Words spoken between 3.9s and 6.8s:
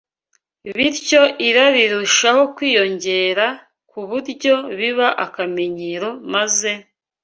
buryo biba akamenyero maze